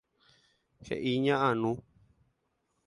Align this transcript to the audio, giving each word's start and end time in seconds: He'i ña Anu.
He'i 0.87 1.13
ña 1.27 1.35
Anu. 1.49 1.73